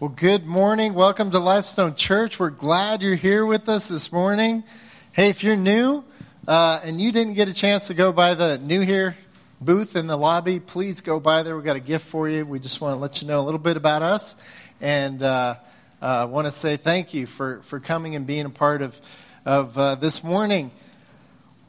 [0.00, 0.94] Well, good morning.
[0.94, 2.40] Welcome to Lifestone Church.
[2.40, 4.64] We're glad you're here with us this morning.
[5.12, 6.02] Hey, if you're new
[6.48, 9.14] uh, and you didn't get a chance to go by the new here
[9.60, 11.54] booth in the lobby, please go by there.
[11.54, 12.46] We've got a gift for you.
[12.46, 14.42] We just want to let you know a little bit about us
[14.80, 15.56] and uh,
[16.00, 18.98] uh, want to say thank you for, for coming and being a part of,
[19.44, 20.70] of uh, this morning.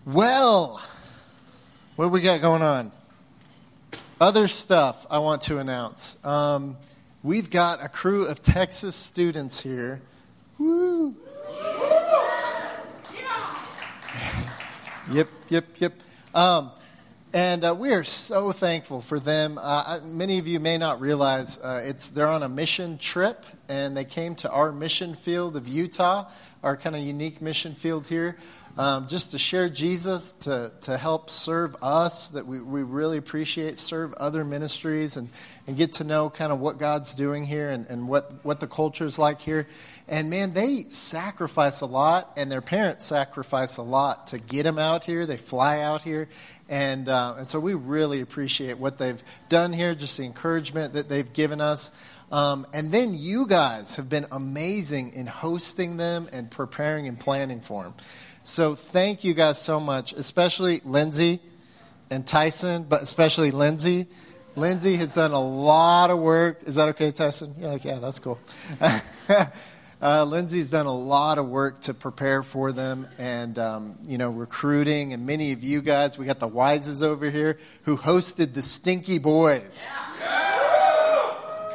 [0.05, 0.81] Well,
[1.97, 2.93] what do we got going on?
[4.21, 6.23] Other stuff I want to announce.
[6.25, 6.77] Um,
[7.23, 10.01] we've got a crew of Texas students here.
[10.57, 11.15] Woo!
[15.11, 15.93] yep, yep, yep.
[16.33, 16.71] Um,
[17.33, 19.57] and uh, we are so thankful for them.
[19.61, 23.95] Uh, many of you may not realize uh, it's they're on a mission trip, and
[23.95, 26.29] they came to our mission field of Utah,
[26.63, 28.35] our kind of unique mission field here
[28.77, 33.77] um, just to share Jesus, to, to help serve us that we, we really appreciate,
[33.77, 35.29] serve other ministries, and,
[35.71, 38.67] and get to know kind of what God's doing here and, and what, what the
[38.67, 39.67] culture is like here.
[40.09, 44.77] And man, they sacrifice a lot, and their parents sacrifice a lot to get them
[44.77, 45.25] out here.
[45.25, 46.27] They fly out here.
[46.67, 51.07] And, uh, and so we really appreciate what they've done here, just the encouragement that
[51.07, 51.97] they've given us.
[52.33, 57.61] Um, and then you guys have been amazing in hosting them and preparing and planning
[57.61, 57.93] for them.
[58.43, 61.39] So thank you guys so much, especially Lindsay
[62.09, 64.07] and Tyson, but especially Lindsay.
[64.55, 66.63] Lindsay has done a lot of work.
[66.63, 67.55] Is that okay, Tyson?
[67.57, 68.37] You're like, yeah, that's cool.
[70.01, 74.29] uh, Lindsay's done a lot of work to prepare for them and, um, you know,
[74.29, 75.13] recruiting.
[75.13, 79.19] And many of you guys, we got the Wises over here who hosted the Stinky
[79.19, 79.89] Boys.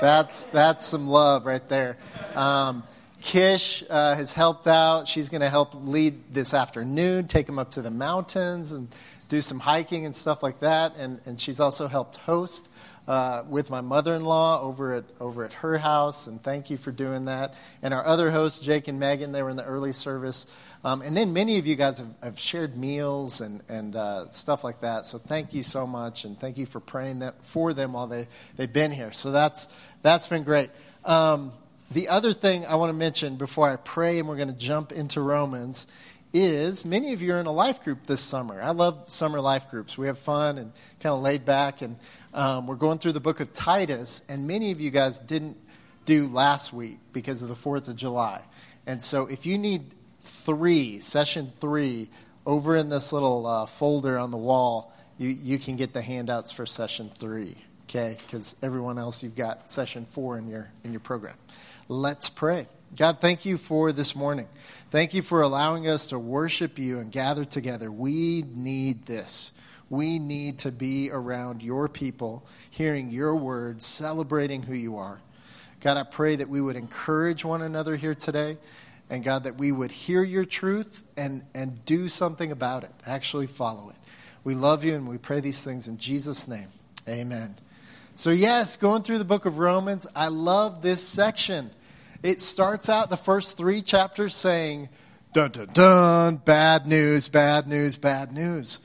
[0.01, 1.97] That's, that's some love right there.
[2.35, 2.83] Um,
[3.23, 5.09] Kish uh, has helped out.
[5.09, 8.89] She's going to help lead this afternoon, take them up to the mountains and
[9.29, 10.95] do some hiking and stuff like that.
[10.97, 12.69] And, and she's also helped host
[13.09, 16.27] uh, with my mother-in-law over at over at her house.
[16.27, 17.55] And thank you for doing that.
[17.83, 20.47] And our other hosts, Jake and Megan, they were in the early service.
[20.85, 24.63] Um, and then many of you guys have, have shared meals and, and uh, stuff
[24.63, 25.07] like that.
[25.07, 28.29] So thank you so much, and thank you for praying that, for them while they,
[28.57, 29.11] they've been here.
[29.11, 29.67] So that's,
[30.03, 30.71] that's been great.
[31.05, 31.53] Um,
[31.91, 34.93] the other thing I want to mention before I pray and we're going to jump
[34.93, 35.87] into Romans
[36.37, 38.61] is many of you are in a life group this summer.
[38.61, 39.97] I love summer life groups.
[39.97, 41.97] We have fun and kind of laid back, and
[42.35, 45.57] um, we're going through the book of Titus, and many of you guys didn't
[46.05, 48.43] do last week because of the 4th of July.
[48.87, 52.09] And so if you need three, session three,
[52.45, 56.53] over in this little uh, folder on the wall, you, you can get the handouts
[56.53, 58.17] for session three, okay?
[58.19, 61.37] Because everyone else, you've got session four in your, in your program.
[61.89, 62.69] Let's pray.
[62.97, 64.47] God, thank you for this morning.
[64.89, 67.91] Thank you for allowing us to worship you and gather together.
[67.91, 69.53] We need this.
[69.91, 75.21] We need to be around your people, hearing your words, celebrating who you are.
[75.81, 78.59] God, I pray that we would encourage one another here today.
[79.11, 83.47] And God, that we would hear your truth and, and do something about it, actually
[83.47, 83.97] follow it.
[84.43, 86.69] We love you and we pray these things in Jesus' name.
[87.09, 87.55] Amen.
[88.15, 91.71] So, yes, going through the book of Romans, I love this section.
[92.27, 94.89] It starts out the first three chapters saying,
[95.33, 98.81] dun dun dun, bad news, bad news, bad news.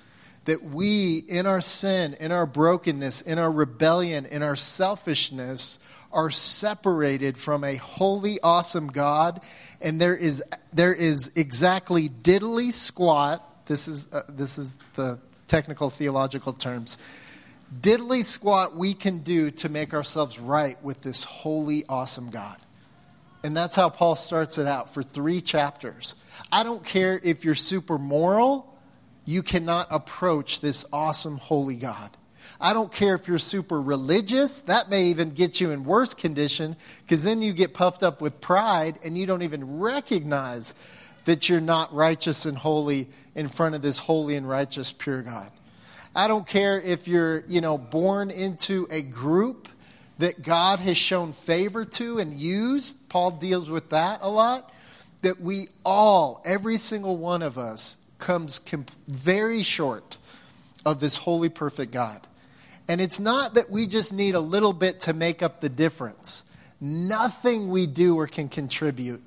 [0.45, 5.79] That we, in our sin, in our brokenness, in our rebellion, in our selfishness,
[6.13, 9.41] are separated from a holy, awesome God,
[9.81, 13.65] and there is there is exactly diddly squat.
[13.65, 16.99] This is uh, this is the technical theological terms.
[17.79, 22.57] Diddly squat we can do to make ourselves right with this holy, awesome God.
[23.43, 26.15] And that's how Paul starts it out for three chapters.
[26.51, 28.77] I don't care if you're super moral,
[29.25, 32.09] you cannot approach this awesome, holy God.
[32.59, 36.75] I don't care if you're super religious, that may even get you in worse condition
[37.03, 40.75] because then you get puffed up with pride and you don't even recognize
[41.25, 45.51] that you're not righteous and holy in front of this holy and righteous, pure God.
[46.15, 49.67] I don't care if you're, you know, born into a group
[50.21, 53.09] that God has shown favor to and used.
[53.09, 54.71] Paul deals with that a lot.
[55.23, 60.19] That we all, every single one of us, comes comp- very short
[60.85, 62.27] of this holy, perfect God.
[62.87, 66.43] And it's not that we just need a little bit to make up the difference.
[66.79, 69.23] Nothing we do or can contribute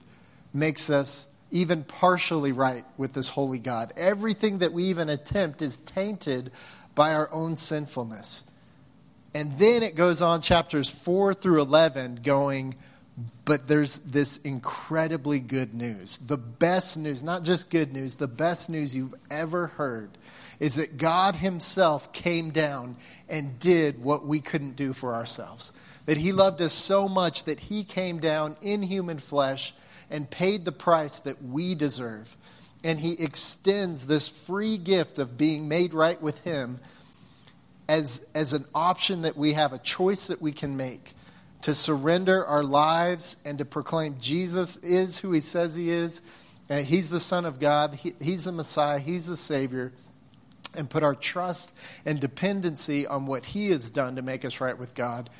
[0.52, 3.92] makes us even partially right with this holy God.
[3.96, 6.52] Everything that we even attempt is tainted
[6.94, 8.44] by our own sinfulness.
[9.34, 12.74] And then it goes on, chapters 4 through 11, going,
[13.44, 16.18] but there's this incredibly good news.
[16.18, 20.10] The best news, not just good news, the best news you've ever heard
[20.60, 22.96] is that God Himself came down
[23.28, 25.72] and did what we couldn't do for ourselves.
[26.06, 29.74] That he loved us so much that he came down in human flesh
[30.10, 32.36] and paid the price that we deserve.
[32.84, 36.78] And he extends this free gift of being made right with him
[37.94, 41.12] as, as an option that we have, a choice that we can make
[41.62, 46.20] to surrender our lives and to proclaim Jesus is who he says he is.
[46.68, 49.92] And he's the Son of God, he, he's the Messiah, he's the Savior,
[50.76, 54.76] and put our trust and dependency on what he has done to make us right
[54.76, 55.30] with God.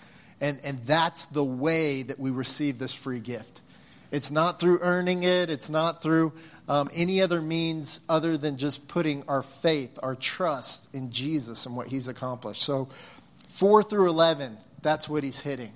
[0.41, 3.63] And, and that's the way that we receive this free gift.
[4.11, 6.33] It's not through earning it, it's not through
[6.69, 11.77] um, any other means other than just putting our faith, our trust in Jesus and
[11.77, 12.63] what he's accomplished.
[12.63, 12.89] So,
[13.49, 15.73] 4 through 11, that's what he's hitting.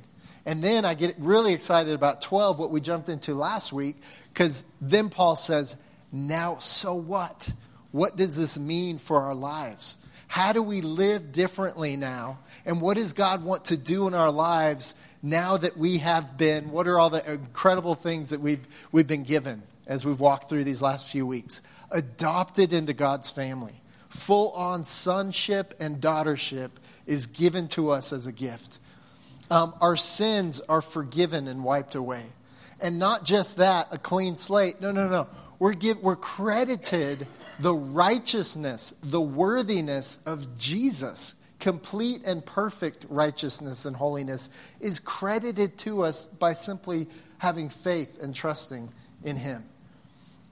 [0.46, 3.96] And then I get really excited about 12, what we jumped into last week,
[4.32, 5.76] because then Paul says,
[6.10, 7.50] Now, so what?
[7.92, 9.98] What does this mean for our lives?
[10.26, 12.38] How do we live differently now?
[12.66, 16.70] And what does God want to do in our lives now that we have been?
[16.70, 20.64] What are all the incredible things that we've, we've been given as we've walked through
[20.64, 21.62] these last few weeks?
[21.90, 23.80] Adopted into God's family.
[24.08, 26.70] Full on sonship and daughtership
[27.06, 28.78] is given to us as a gift.
[29.50, 32.24] Um, our sins are forgiven and wiped away.
[32.80, 34.80] And not just that, a clean slate.
[34.80, 35.28] No, no, no.
[35.58, 37.26] We're, give, we're credited
[37.58, 41.36] the righteousness, the worthiness of Jesus.
[41.60, 44.50] Complete and perfect righteousness and holiness
[44.80, 47.08] is credited to us by simply
[47.38, 48.92] having faith and trusting
[49.24, 49.64] in Him.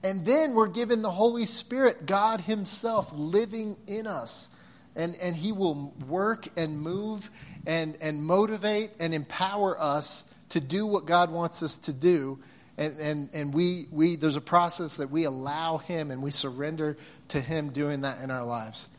[0.03, 4.49] And then we're given the Holy Spirit, God Himself living in us.
[4.95, 7.29] And, and He will work and move
[7.65, 12.39] and, and motivate and empower us to do what God wants us to do.
[12.77, 16.97] And, and, and we, we, there's a process that we allow Him and we surrender
[17.29, 18.89] to Him doing that in our lives.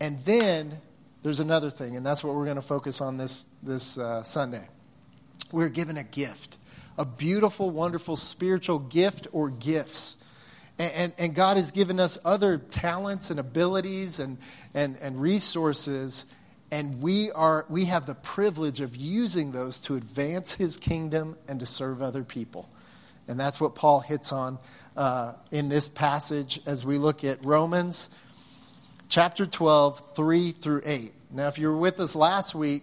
[0.00, 0.80] And then
[1.22, 4.66] there's another thing, and that's what we're going to focus on this, this uh, Sunday.
[5.52, 6.58] We're given a gift,
[6.98, 10.22] a beautiful, wonderful spiritual gift or gifts.
[10.78, 14.38] And, and, and God has given us other talents and abilities and,
[14.74, 16.26] and, and resources
[16.72, 21.60] and we are we have the privilege of using those to advance his kingdom and
[21.60, 22.68] to serve other people
[23.28, 24.58] and that's what paul hits on
[24.96, 28.08] uh, in this passage as we look at romans
[29.12, 32.82] chapter 12 3 through 8 now if you were with us last week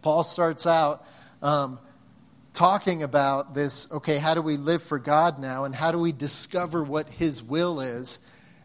[0.00, 1.04] paul starts out
[1.42, 1.80] um,
[2.52, 6.12] talking about this okay how do we live for god now and how do we
[6.12, 8.20] discover what his will is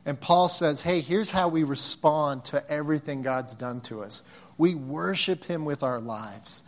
[0.05, 4.23] and Paul says, hey, here's how we respond to everything God's done to us.
[4.57, 6.63] We worship Him with our lives.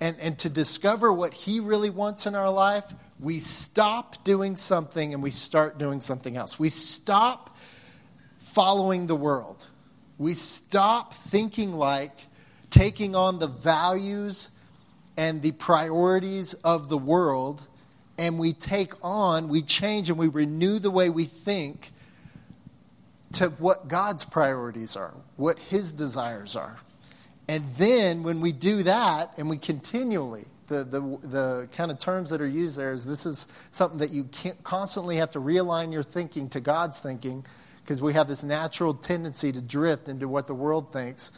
[0.00, 2.84] And, and to discover what He really wants in our life,
[3.20, 6.58] we stop doing something and we start doing something else.
[6.58, 7.56] We stop
[8.38, 9.66] following the world.
[10.16, 12.12] We stop thinking like
[12.70, 14.50] taking on the values
[15.16, 17.66] and the priorities of the world,
[18.18, 21.90] and we take on, we change, and we renew the way we think
[23.32, 26.78] to what God's priorities are, what His desires are.
[27.48, 32.30] And then when we do that and we continually, the, the, the kind of terms
[32.30, 34.28] that are used there is this is something that you
[34.62, 37.44] constantly have to realign your thinking to God's thinking
[37.88, 41.32] because we have this natural tendency to drift into what the world thinks.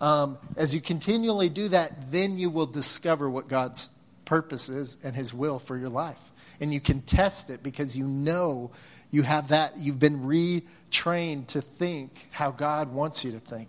[0.00, 3.88] Um, as you continually do that, then you will discover what God's
[4.24, 6.18] purpose is and His will for your life.
[6.60, 8.72] And you can test it because you know
[9.12, 13.68] you have that, you've been retrained to think how God wants you to think.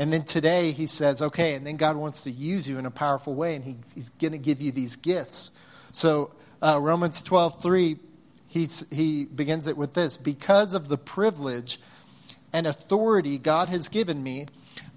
[0.00, 2.90] And then today he says, okay, and then God wants to use you in a
[2.90, 5.52] powerful way, and he, he's going to give you these gifts.
[5.92, 7.96] So uh, Romans 12, 3,
[8.56, 11.78] he's, he begins it with this Because of the privilege
[12.52, 14.46] and authority God has given me,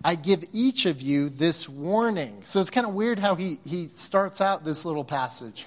[0.03, 2.41] I give each of you this warning.
[2.45, 5.65] So it's kind of weird how he, he starts out this little passage.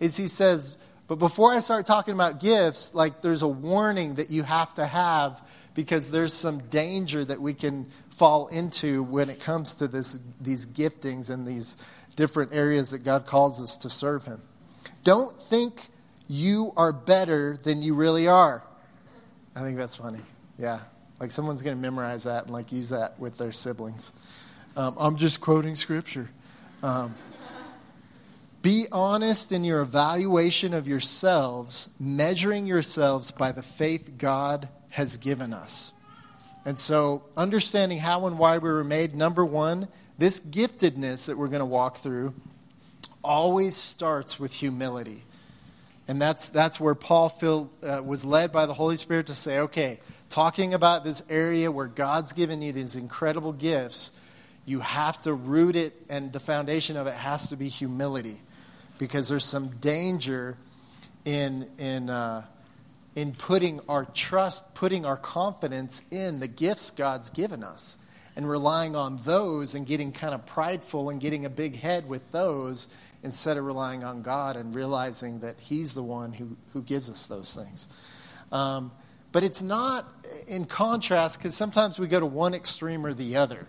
[0.00, 0.76] Is he says,
[1.06, 4.86] but before I start talking about gifts, like there's a warning that you have to
[4.86, 5.42] have
[5.74, 10.66] because there's some danger that we can fall into when it comes to this, these
[10.66, 11.76] giftings and these
[12.16, 14.40] different areas that God calls us to serve Him.
[15.02, 15.88] Don't think
[16.28, 18.64] you are better than you really are.
[19.54, 20.20] I think that's funny.
[20.58, 20.80] Yeah.
[21.20, 24.12] Like someone's going to memorize that and like use that with their siblings.
[24.76, 26.30] Um, I'm just quoting scripture.
[26.82, 27.14] Um,
[28.62, 35.52] be honest in your evaluation of yourselves, measuring yourselves by the faith God has given
[35.52, 35.92] us.
[36.64, 41.48] And so, understanding how and why we were made, number one, this giftedness that we're
[41.48, 42.32] going to walk through
[43.22, 45.24] always starts with humility.
[46.06, 47.32] And that's, that's where Paul
[47.82, 51.86] uh, was led by the Holy Spirit to say, okay, talking about this area where
[51.86, 54.12] God's given you these incredible gifts,
[54.66, 58.40] you have to root it, and the foundation of it has to be humility.
[58.98, 60.56] Because there's some danger
[61.24, 62.44] in, in, uh,
[63.14, 67.98] in putting our trust, putting our confidence in the gifts God's given us
[68.36, 72.30] and relying on those and getting kind of prideful and getting a big head with
[72.32, 72.88] those
[73.24, 77.26] instead of relying on God and realizing that He's the one who, who gives us
[77.26, 77.88] those things.
[78.52, 78.92] Um,
[79.32, 80.06] but it's not
[80.46, 83.66] in contrast because sometimes we go to one extreme or the other.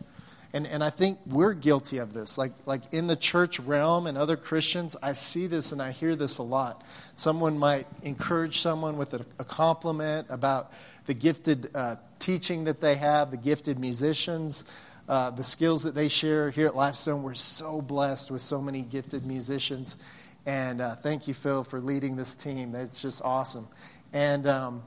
[0.54, 2.38] And, and I think we're guilty of this.
[2.38, 6.16] Like, like in the church realm and other Christians, I see this and I hear
[6.16, 6.84] this a lot.
[7.16, 10.72] Someone might encourage someone with a, a compliment about
[11.08, 14.66] the gifted uh, teaching that they have, the gifted musicians,
[15.08, 16.50] uh, the skills that they share.
[16.50, 19.98] Here at Lifestone, we're so blessed with so many gifted musicians.
[20.46, 22.76] And uh, thank you, Phil, for leading this team.
[22.76, 23.68] It's just awesome.
[24.14, 24.84] And um,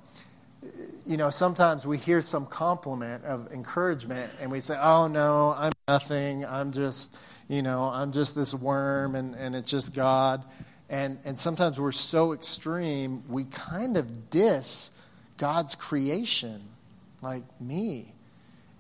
[1.07, 5.73] you know, sometimes we hear some compliment of encouragement and we say, oh no, I'm
[5.87, 6.45] nothing.
[6.45, 7.17] I'm just,
[7.49, 10.45] you know, I'm just this worm and, and it's just God.
[10.91, 14.91] And, and sometimes we're so extreme, we kind of diss
[15.37, 16.63] God's creation,
[17.21, 18.15] like me.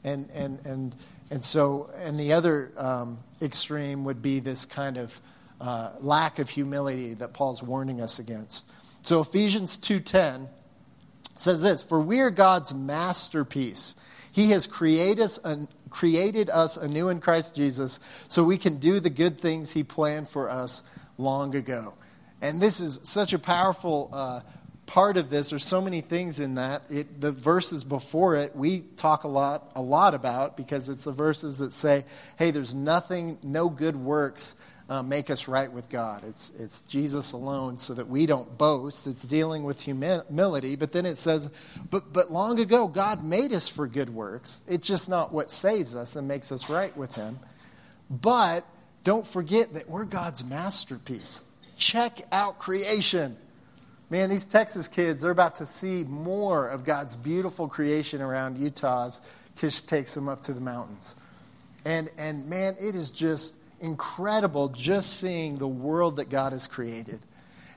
[0.04, 0.96] And, and, and,
[1.30, 5.20] and so, and the other um, extreme would be this kind of
[5.60, 8.70] uh, lack of humility that Paul's warning us against.
[9.02, 10.48] So Ephesians 2.10
[11.36, 13.96] says this For we are God's masterpiece.
[14.32, 15.40] He has created us,
[15.90, 20.28] created us anew in Christ Jesus so we can do the good things He planned
[20.28, 20.82] for us
[21.16, 21.94] long ago.
[22.40, 24.40] And this is such a powerful uh,
[24.88, 25.50] part of this.
[25.50, 26.82] There's so many things in that.
[26.90, 31.12] It, the verses before it, we talk a lot, a lot about because it's the
[31.12, 32.04] verses that say,
[32.38, 34.56] hey, there's nothing, no good works
[34.88, 36.24] uh, make us right with God.
[36.24, 39.06] It's, it's Jesus alone so that we don't boast.
[39.06, 40.76] It's dealing with humility.
[40.76, 41.50] But then it says,
[41.90, 44.62] but, but long ago, God made us for good works.
[44.66, 47.38] It's just not what saves us and makes us right with Him.
[48.08, 48.64] But
[49.04, 51.42] don't forget that we're God's masterpiece.
[51.76, 53.36] Check out creation.
[54.10, 59.20] Man, these Texas kids, they're about to see more of God's beautiful creation around Utah's.
[59.56, 61.16] Kish takes them up to the mountains.
[61.84, 67.20] And, and man, it is just incredible just seeing the world that God has created.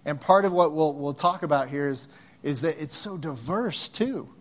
[0.06, 2.08] And part of what we'll, we'll talk about here is,
[2.44, 4.34] is that it's so diverse, too.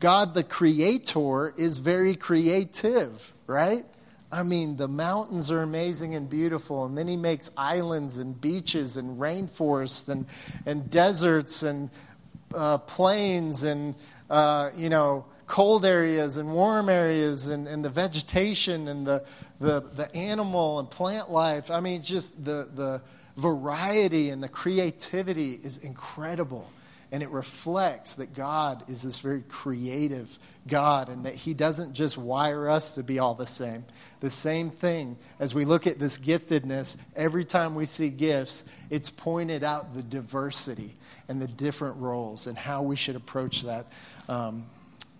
[0.00, 3.84] God, the creator, is very creative, right?
[4.34, 8.96] I mean, the mountains are amazing and beautiful, and then he makes islands and beaches
[8.96, 10.26] and rainforests and,
[10.66, 11.88] and deserts and
[12.52, 13.94] uh, plains and,
[14.28, 19.24] uh, you know, cold areas and warm areas and, and the vegetation and the,
[19.60, 21.70] the, the animal and plant life.
[21.70, 23.02] I mean, just the, the
[23.36, 26.68] variety and the creativity is incredible.
[27.14, 32.18] And it reflects that God is this very creative God and that He doesn't just
[32.18, 33.84] wire us to be all the same.
[34.18, 39.10] The same thing, as we look at this giftedness, every time we see gifts, it's
[39.10, 40.96] pointed out the diversity
[41.28, 43.86] and the different roles and how we should approach that
[44.28, 44.66] um,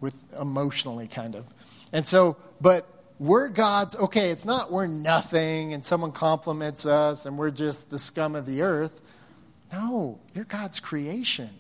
[0.01, 1.45] with emotionally, kind of.
[1.93, 2.89] And so, but
[3.21, 8.01] we're God's, okay, it's not we're nothing and someone compliments us and we're just the
[8.01, 9.01] scum of the earth.
[9.73, 11.51] No, you're God's creation.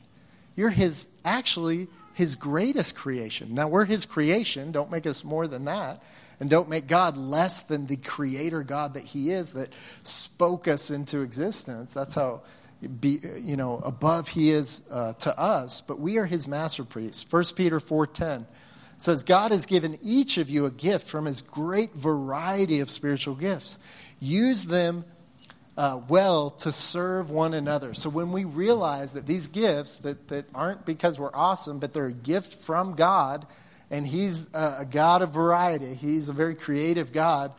[0.56, 3.54] You're His, actually, His greatest creation.
[3.54, 4.73] Now, we're His creation.
[4.73, 6.02] Don't make us more than that.
[6.40, 10.90] And don't make God less than the creator God that He is that spoke us
[10.90, 11.94] into existence.
[11.94, 12.42] That's how
[12.88, 17.25] be, you know, above he is uh, to us, but we are his masterpiece.
[17.28, 18.46] 1 Peter 4.10
[18.96, 23.34] says, God has given each of you a gift from his great variety of spiritual
[23.34, 23.78] gifts.
[24.20, 25.04] Use them
[25.76, 27.94] uh, well to serve one another.
[27.94, 32.06] So when we realize that these gifts that, that aren't because we're awesome, but they're
[32.06, 33.46] a gift from God,
[33.90, 37.52] and he's a, a God of variety, he's a very creative God,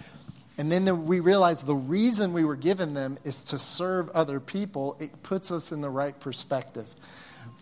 [0.57, 4.95] and then we realize the reason we were given them is to serve other people.
[4.99, 6.87] It puts us in the right perspective.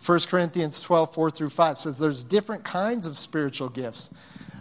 [0.06, 4.10] 1 Corinthians 12, 4 through 5 says there's different kinds of spiritual gifts,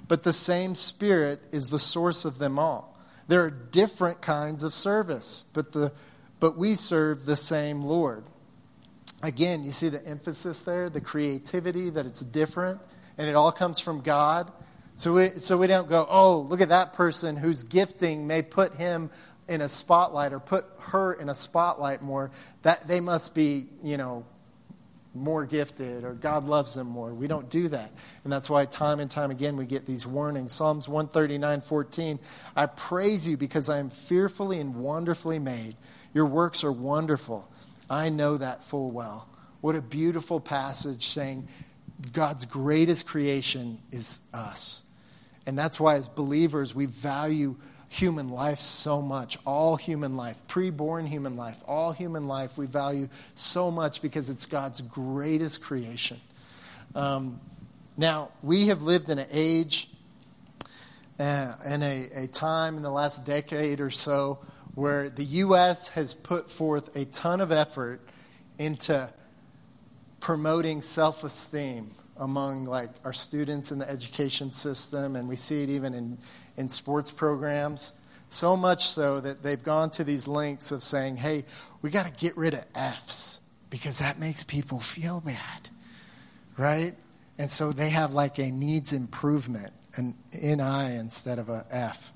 [0.07, 2.92] but the same Spirit is the source of them all.
[3.27, 5.93] There are different kinds of service, but, the,
[6.39, 8.25] but we serve the same Lord.
[9.21, 12.81] Again, you see the emphasis there, the creativity, that it's different,
[13.17, 14.51] and it all comes from God.
[14.95, 18.75] So we, so we don't go, oh, look at that person whose gifting may put
[18.75, 19.09] him
[19.47, 22.31] in a spotlight or put her in a spotlight more.
[22.63, 24.25] That they must be, you know,
[25.13, 27.13] more gifted or God loves them more.
[27.13, 27.91] We don't do that.
[28.23, 30.53] And that's why time and time again we get these warnings.
[30.53, 32.19] Psalms 139 14.
[32.55, 35.75] I praise you because I am fearfully and wonderfully made.
[36.13, 37.47] Your works are wonderful.
[37.89, 39.27] I know that full well.
[39.61, 41.47] What a beautiful passage saying
[42.11, 44.83] God's greatest creation is us.
[45.45, 47.55] And that's why, as believers, we value
[47.93, 49.37] human life so much.
[49.45, 54.47] All human life, preborn human life, all human life we value so much because it's
[54.47, 56.19] God's greatest creation.
[56.95, 57.39] Um,
[57.95, 59.89] now, we have lived in an age
[61.19, 64.39] uh, and a, a time in the last decade or so
[64.73, 65.89] where the U.S.
[65.89, 68.01] has put forth a ton of effort
[68.57, 69.07] into
[70.19, 75.69] promoting self esteem among like our students in the education system and we see it
[75.69, 76.17] even in,
[76.57, 77.93] in sports programs.
[78.29, 81.45] So much so that they've gone to these lengths of saying hey
[81.81, 83.39] we got to get rid of f's
[83.69, 85.69] because that makes people feel bad
[86.57, 86.93] right?
[87.37, 92.11] And so they have like a needs improvement an ni instead of a f.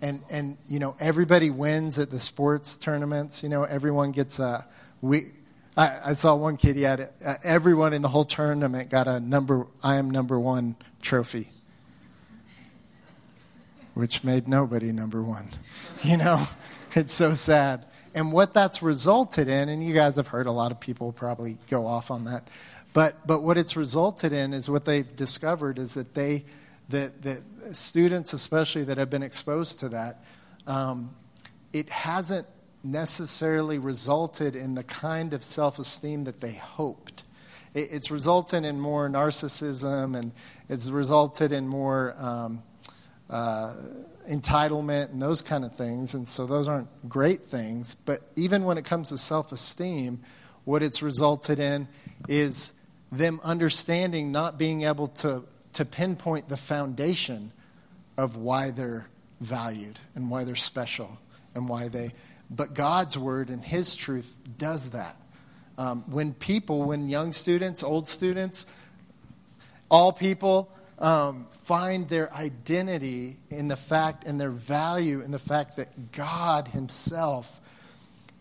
[0.00, 3.42] And and you know everybody wins at the sports tournaments.
[3.42, 4.66] You know everyone gets a
[5.00, 5.32] we
[5.76, 9.20] I, I saw one kid, he had uh, everyone in the whole tournament got a
[9.20, 11.50] number, I am number one trophy,
[13.94, 15.48] which made nobody number one.
[16.02, 16.46] You know,
[16.94, 17.84] it's so sad.
[18.14, 21.58] And what that's resulted in, and you guys have heard a lot of people probably
[21.68, 22.48] go off on that,
[22.94, 26.46] but, but what it's resulted in is what they've discovered is that they,
[26.88, 27.42] that, that
[27.76, 30.24] students especially that have been exposed to that,
[30.66, 31.14] um,
[31.74, 32.46] it hasn't
[32.82, 37.24] necessarily resulted in the kind of self esteem that they hoped.
[37.72, 40.32] It's resulted in more narcissism and
[40.68, 42.62] it's resulted in more um,
[43.28, 43.74] uh,
[44.28, 46.14] entitlement and those kind of things.
[46.14, 47.94] And so those aren't great things.
[47.94, 50.20] But even when it comes to self esteem,
[50.64, 51.88] what it's resulted in
[52.28, 52.72] is
[53.12, 55.44] them understanding not being able to,
[55.74, 57.52] to pinpoint the foundation
[58.16, 59.06] of why they're
[59.40, 61.18] valued and why they're special
[61.54, 62.12] and why they
[62.50, 65.16] but God's word and His truth does that.
[65.78, 68.66] Um, when people, when young students, old students,
[69.90, 75.76] all people um, find their identity in the fact and their value in the fact
[75.76, 77.60] that God Himself,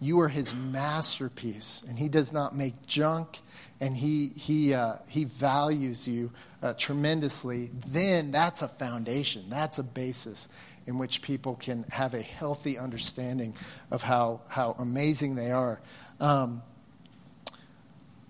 [0.02, 3.40] you are His masterpiece, and He does not make junk,
[3.80, 7.70] and He He uh, He values you uh, tremendously.
[7.88, 9.46] Then that's a foundation.
[9.50, 10.50] That's a basis
[10.90, 13.56] in which people can have a healthy understanding
[13.92, 15.80] of how, how amazing they are.
[16.20, 16.64] Um,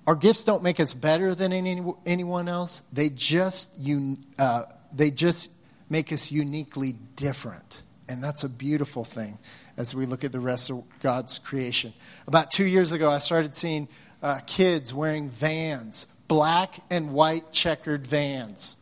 [0.05, 2.81] our gifts don't make us better than any, anyone else.
[2.91, 5.53] They just, un, uh, they just
[5.89, 7.81] make us uniquely different.
[8.09, 9.39] And that's a beautiful thing
[9.77, 11.93] as we look at the rest of God's creation.
[12.27, 13.87] About two years ago, I started seeing
[14.21, 18.75] uh, kids wearing vans, black and white checkered vans.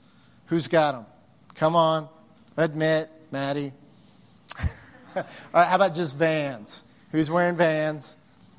[0.48, 1.06] Who's got them?
[1.54, 2.10] Come on,
[2.58, 3.12] admit.
[3.32, 3.74] Maddie?
[5.52, 6.84] Uh, how about just vans?
[7.12, 8.18] Who's wearing vans?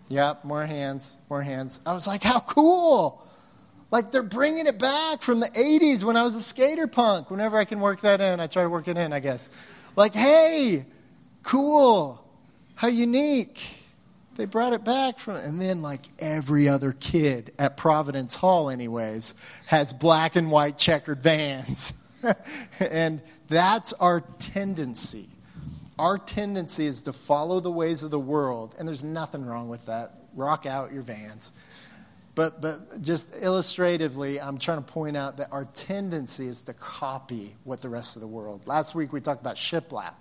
[0.08, 1.78] Yep, more hands, more hands.
[1.86, 3.24] I was like, how cool!
[3.90, 7.30] Like they're bringing it back from the 80s when I was a skater punk.
[7.30, 9.50] Whenever I can work that in, I try to work it in, I guess.
[9.96, 10.84] Like, hey,
[11.42, 12.24] cool.
[12.74, 13.60] How unique.
[14.36, 19.34] They brought it back from, and then like every other kid at Providence Hall, anyways,
[19.66, 21.92] has black and white checkered vans.
[22.78, 25.28] and that's our tendency.
[25.98, 29.86] Our tendency is to follow the ways of the world, and there's nothing wrong with
[29.86, 30.12] that.
[30.34, 31.50] Rock out your vans.
[32.36, 37.56] But, but just illustratively, I'm trying to point out that our tendency is to copy
[37.64, 38.64] what the rest of the world.
[38.64, 40.14] Last week we talked about shiplap.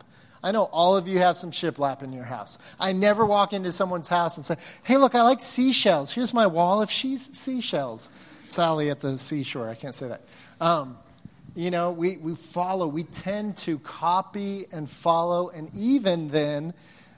[0.44, 2.58] I know all of you have some shiplap in your house.
[2.80, 6.12] I never walk into someone's house and say, hey, look, I like seashells.
[6.12, 8.10] Here's my wall of seashells.
[8.50, 9.70] Sally at the seashore.
[9.70, 10.22] I can't say that.
[10.60, 10.98] Um,
[11.58, 16.72] you know, we, we follow, we tend to copy and follow, and even then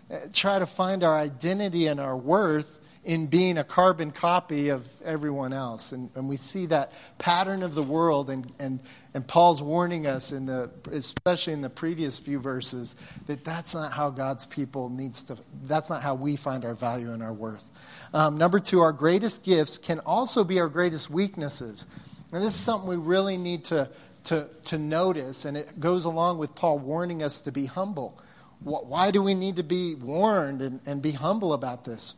[0.10, 4.88] uh, try to find our identity and our worth in being a carbon copy of
[5.04, 5.92] everyone else.
[5.92, 8.80] And, and we see that pattern of the world, and, and,
[9.14, 12.96] and Paul's warning us, in the, especially in the previous few verses,
[13.28, 17.12] that that's not how God's people needs to, that's not how we find our value
[17.12, 17.70] and our worth.
[18.14, 21.86] Um, number two, our greatest gifts can also be our greatest weaknesses.
[22.32, 23.90] And this is something we really need to
[24.26, 28.20] to, to notice, and it goes along with Paul warning us to be humble.
[28.62, 32.16] Why do we need to be warned and, and be humble about this?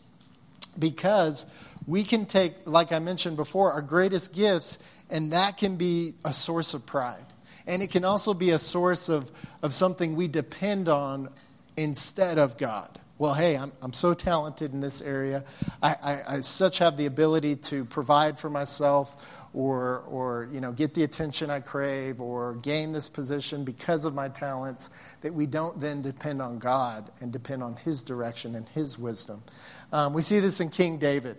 [0.78, 1.46] Because
[1.86, 6.34] we can take, like I mentioned before, our greatest gifts, and that can be a
[6.34, 7.26] source of pride.
[7.68, 11.30] And it can also be a source of, of something we depend on
[11.78, 13.00] instead of God.
[13.22, 15.44] Well, hey, I'm, I'm so talented in this area.
[15.80, 20.72] I, I, I such have the ability to provide for myself or, or you know,
[20.72, 24.90] get the attention I crave or gain this position because of my talents,
[25.22, 29.44] that we don't then depend on God and depend on His direction and His wisdom.
[29.92, 31.38] Um, we see this in King David.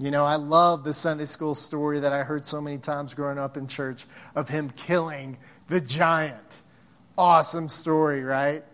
[0.00, 3.38] You know, I love the Sunday school story that I heard so many times growing
[3.38, 6.62] up in church of him killing the giant.
[7.16, 8.64] Awesome story, right?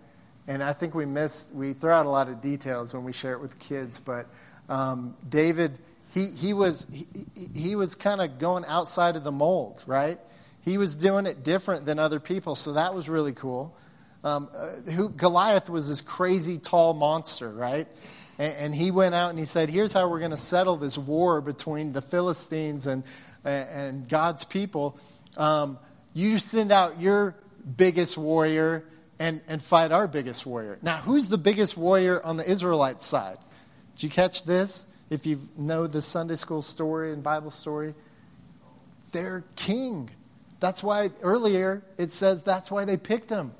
[0.48, 3.34] And I think we miss we throw out a lot of details when we share
[3.34, 4.00] it with kids.
[4.00, 4.26] But
[4.68, 5.78] um, David,
[6.14, 7.06] he he was he,
[7.54, 10.18] he was kind of going outside of the mold, right?
[10.62, 13.76] He was doing it different than other people, so that was really cool.
[14.24, 17.86] Um, uh, who, Goliath was this crazy tall monster, right?
[18.38, 20.96] And, and he went out and he said, "Here's how we're going to settle this
[20.96, 23.04] war between the Philistines and
[23.44, 24.98] and God's people.
[25.36, 25.78] Um,
[26.14, 27.34] you send out your
[27.76, 28.86] biggest warrior."
[29.20, 30.78] And, and fight our biggest warrior.
[30.82, 33.38] Now, who's the biggest warrior on the Israelite side?
[33.96, 34.86] Did you catch this?
[35.10, 37.94] If you know the Sunday school story and Bible story,
[39.12, 40.10] they're king.
[40.60, 43.52] That's why earlier it says that's why they picked him.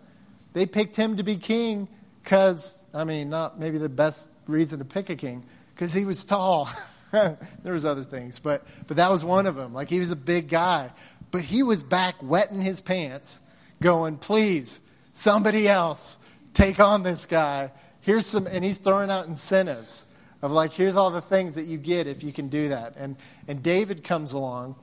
[0.52, 1.88] They picked him to be king
[2.22, 5.44] because, I mean, not maybe the best reason to pick a king,
[5.74, 6.68] because he was tall.
[7.12, 9.72] there was other things, but, but that was one of them.
[9.72, 10.90] Like he was a big guy.
[11.30, 13.40] But he was back wetting his pants,
[13.80, 14.80] going, please,
[15.18, 16.18] somebody else
[16.54, 17.72] take on this guy.
[18.00, 20.06] Here's some, and he's throwing out incentives
[20.42, 22.94] of like, here's all the things that you get if you can do that.
[22.96, 23.16] And,
[23.48, 24.76] and David comes along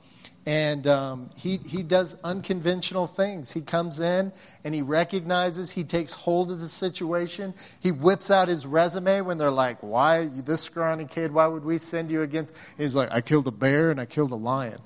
[0.44, 3.50] and um, he, he does unconventional things.
[3.52, 4.30] He comes in
[4.62, 7.54] and he recognizes, he takes hold of the situation.
[7.80, 11.78] He whips out his resume when they're like, Why, this scrawny kid, why would we
[11.78, 12.52] send you against?
[12.52, 14.78] And he's like, I killed a bear and I killed a lion.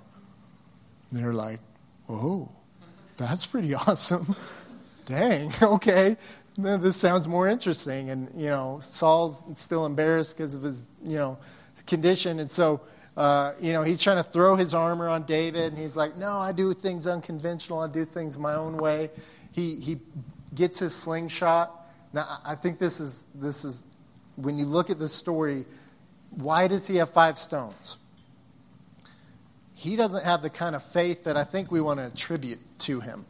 [1.10, 1.58] And they're like,
[2.08, 2.50] Oh,
[3.16, 4.34] that's pretty awesome
[5.10, 6.16] dang, okay,
[6.56, 8.10] this sounds more interesting.
[8.10, 11.38] And, you know, Saul's still embarrassed because of his, you know,
[11.86, 12.40] condition.
[12.40, 12.80] And so,
[13.16, 15.72] uh, you know, he's trying to throw his armor on David.
[15.72, 17.80] And he's like, no, I do things unconventional.
[17.80, 19.10] I do things my own way.
[19.52, 19.98] He, he
[20.54, 21.76] gets his slingshot.
[22.12, 23.86] Now, I think this is, this is,
[24.36, 25.64] when you look at this story,
[26.30, 27.98] why does he have five stones?
[29.74, 33.00] He doesn't have the kind of faith that I think we want to attribute to
[33.00, 33.24] him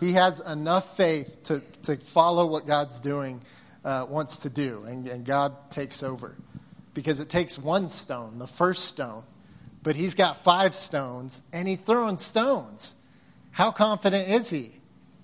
[0.00, 3.42] he has enough faith to, to follow what God's doing,
[3.84, 6.34] uh, wants to do, and, and God takes over.
[6.94, 9.24] Because it takes one stone, the first stone,
[9.82, 12.96] but he's got five stones, and he's throwing stones.
[13.50, 14.76] How confident is he?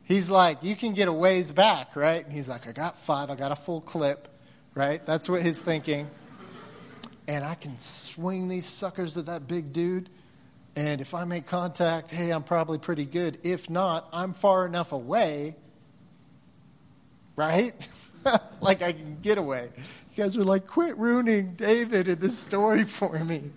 [0.05, 2.25] He's like, you can get a ways back, right?
[2.25, 4.29] And he's like, I got five, I got a full clip,
[4.75, 5.01] right?
[5.07, 6.09] That's what he's thinking.
[7.29, 10.11] And I can swing these suckers at that big dude
[10.81, 13.37] and if I make contact, hey, I'm probably pretty good.
[13.43, 15.55] If not, I'm far enough away,
[17.37, 17.75] right?
[18.62, 19.69] like I can get away.
[20.14, 23.51] You guys are like, quit ruining David in this story for me.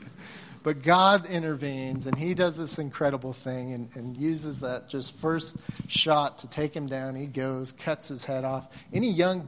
[0.63, 5.57] But God intervenes and he does this incredible thing and, and, uses that just first
[5.87, 7.15] shot to take him down.
[7.15, 8.67] He goes, cuts his head off.
[8.91, 9.47] Any young,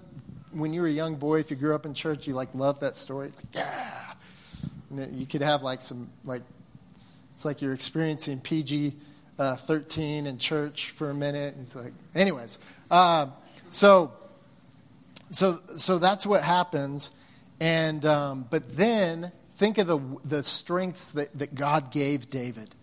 [0.53, 2.79] when you were a young boy, if you grew up in church, you like love
[2.79, 3.33] that story.
[3.35, 4.13] Like, yeah.
[4.91, 6.41] And you could have like some like
[7.35, 8.95] it's like you're experiencing PG
[9.37, 11.53] uh, 13 in church for a minute.
[11.59, 13.27] It's like, anyways, uh,
[13.71, 14.13] so
[15.31, 17.11] so so that's what happens,
[17.59, 22.73] and um, but then think of the the strengths that, that God gave David,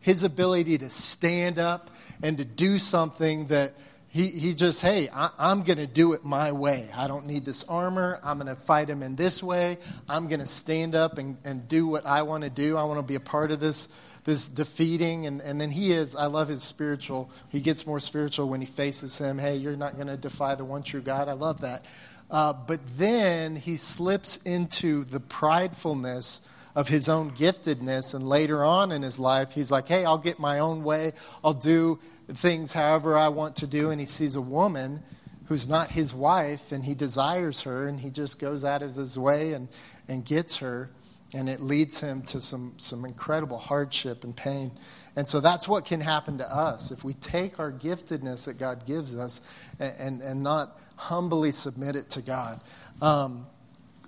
[0.00, 1.90] his ability to stand up
[2.22, 3.72] and to do something that
[4.16, 6.88] he, he just, hey, I, I'm going to do it my way.
[6.96, 8.18] I don't need this armor.
[8.24, 9.76] I'm going to fight him in this way.
[10.08, 12.78] I'm going to stand up and, and do what I want to do.
[12.78, 13.88] I want to be a part of this,
[14.24, 15.26] this defeating.
[15.26, 17.30] And, and then he is, I love his spiritual.
[17.50, 19.36] He gets more spiritual when he faces him.
[19.36, 21.28] Hey, you're not going to defy the one true God.
[21.28, 21.84] I love that.
[22.30, 26.40] Uh, but then he slips into the pridefulness
[26.74, 28.14] of his own giftedness.
[28.14, 31.12] And later on in his life, he's like, hey, I'll get my own way.
[31.44, 35.02] I'll do things however I want to do, and he sees a woman
[35.46, 39.18] who's not his wife, and he desires her, and he just goes out of his
[39.18, 39.68] way and,
[40.08, 40.90] and gets her,
[41.34, 44.72] and it leads him to some, some incredible hardship and pain.
[45.14, 48.84] And so that's what can happen to us if we take our giftedness that God
[48.86, 49.40] gives us
[49.78, 52.60] and, and, and not humbly submit it to God.
[53.00, 53.46] Um,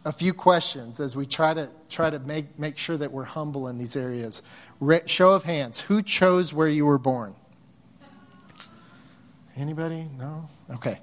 [0.05, 3.69] a few questions as we try to try to make, make sure that we're humble
[3.69, 4.43] in these areas.
[4.81, 5.81] Re- show of hands.
[5.81, 7.35] Who chose where you were born?
[9.59, 10.07] Anybody?
[10.17, 10.49] No?
[10.71, 11.01] Okay.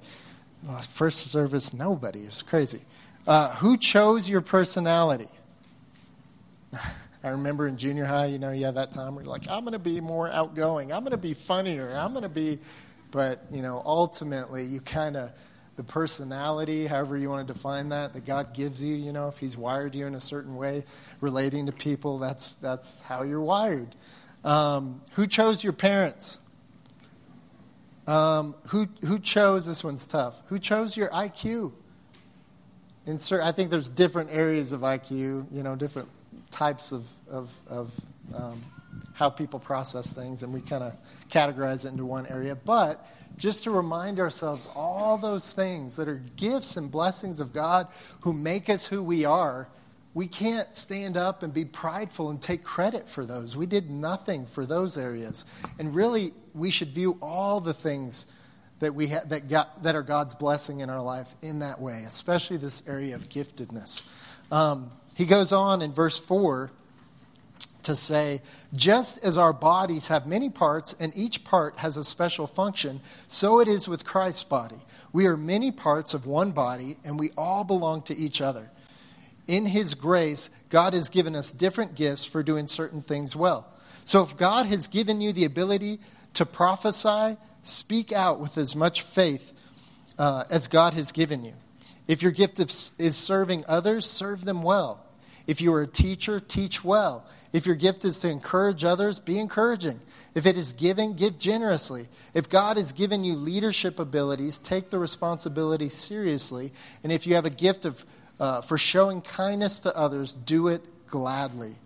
[0.62, 2.20] Well, first service, nobody.
[2.20, 2.80] It's crazy.
[3.26, 5.28] Uh, who chose your personality?
[6.72, 9.60] I remember in junior high, you know, you have that time where you're like, I'm
[9.60, 10.90] going to be more outgoing.
[10.90, 11.92] I'm going to be funnier.
[11.94, 12.58] I'm going to be,
[13.10, 15.32] but, you know, ultimately, you kind of,
[15.76, 19.36] the personality, however you want to define that, that God gives you, you know, if
[19.36, 20.84] He's wired you in a certain way,
[21.20, 23.94] relating to people, that's, that's how you're wired.
[24.44, 26.38] Um, who chose your parents?
[28.06, 31.72] Um, who, who chose, this one's tough, who chose your IQ?
[33.04, 36.08] Insert, I think there's different areas of IQ, you know, different
[36.50, 38.00] types of, of, of
[38.34, 38.60] um,
[39.14, 40.92] how people process things, and we kind of
[41.30, 42.54] categorize it into one area.
[42.54, 43.04] But
[43.36, 47.86] just to remind ourselves all those things that are gifts and blessings of God
[48.20, 49.68] who make us who we are.
[50.14, 53.54] We can't stand up and be prideful and take credit for those.
[53.54, 55.44] We did nothing for those areas.
[55.78, 58.26] And really, we should view all the things
[58.80, 62.04] that, we ha- that, got, that are God's blessing in our life in that way,
[62.06, 64.08] especially this area of giftedness.
[64.50, 66.70] Um, he goes on in verse 4
[67.84, 68.42] to say,
[68.74, 73.60] just as our bodies have many parts and each part has a special function, so
[73.60, 74.80] it is with Christ's body.
[75.12, 78.70] We are many parts of one body, and we all belong to each other.
[79.46, 83.72] In His grace, God has given us different gifts for doing certain things well.
[84.04, 86.00] So if God has given you the ability
[86.36, 89.52] to prophesy, speak out with as much faith
[90.18, 91.54] uh, as God has given you.
[92.06, 95.04] If your gift is serving others, serve them well.
[95.46, 97.26] If you are a teacher, teach well.
[97.52, 100.00] If your gift is to encourage others, be encouraging.
[100.34, 102.08] If it is giving, give generously.
[102.34, 106.72] If God has given you leadership abilities, take the responsibility seriously.
[107.02, 108.04] And if you have a gift of,
[108.38, 111.76] uh, for showing kindness to others, do it gladly.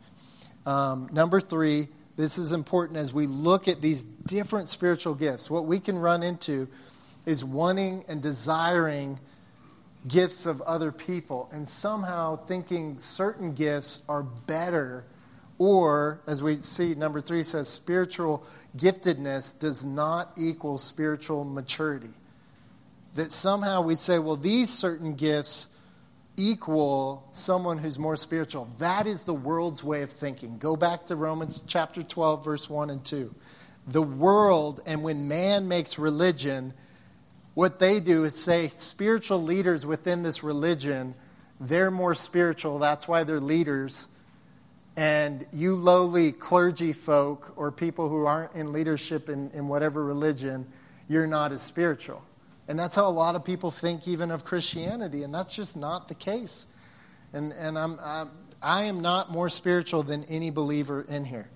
[0.67, 1.89] Um, number three,
[2.21, 5.51] this is important as we look at these different spiritual gifts.
[5.51, 6.69] What we can run into
[7.25, 9.19] is wanting and desiring
[10.07, 15.07] gifts of other people and somehow thinking certain gifts are better
[15.59, 18.47] or, as we see, number three says, spiritual
[18.79, 22.15] giftedness does not equal spiritual maturity.
[23.15, 25.69] That somehow we say, well, these certain gifts
[26.37, 28.71] equal someone who's more spiritual.
[28.79, 30.59] That is the world's way of thinking.
[30.59, 33.35] Go back to Romans chapter 12, verse 1 and 2.
[33.89, 36.75] The world, and when man makes religion,
[37.55, 41.15] what they do is say spiritual leaders within this religion,
[41.59, 42.79] they're more spiritual.
[42.79, 44.09] That's why they're leaders
[44.97, 50.67] and you lowly clergy folk or people who aren't in leadership in, in whatever religion,
[51.09, 52.23] you're not as spiritual.
[52.71, 56.07] And that's how a lot of people think even of Christianity, and that's just not
[56.07, 56.69] the case.
[57.33, 58.31] And, and I'm, I'm,
[58.63, 61.51] I am not more spiritual than any believer in here.